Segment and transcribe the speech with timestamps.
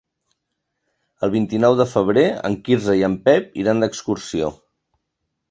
[1.27, 4.51] El vint-i-nou de febrer en Quirze i en Pep iran d'excursió.